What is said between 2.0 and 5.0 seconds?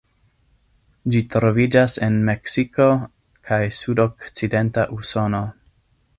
en Meksiko kaj sudokcidenta